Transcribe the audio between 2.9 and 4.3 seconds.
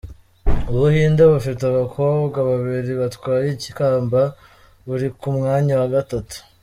batwaye ikamba